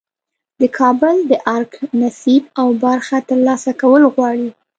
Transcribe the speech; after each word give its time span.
د 0.59 0.61
کابل 0.77 1.15
د 1.29 1.31
ارګ 1.55 1.71
نصیب 2.01 2.43
او 2.59 2.67
برخه 2.83 3.17
ترلاسه 3.29 3.71
کول 3.81 4.03
غواړي. 4.13 4.49